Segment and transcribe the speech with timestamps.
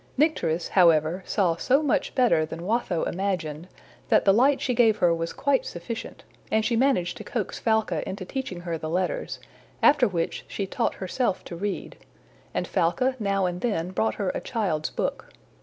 [0.17, 3.67] Nycteris, however, saw so much better than Watho imagined,
[4.09, 8.01] that the light she gave her was quite sufficient, and she managed to coax Falca
[8.09, 9.37] into teaching her the letters,
[9.83, 11.97] after which she taught herself to read,
[12.51, 15.29] and Falca now and then brought her a child's book.